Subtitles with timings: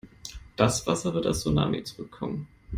[0.55, 2.47] Das Wasser wird als Tsunami zurückkommen.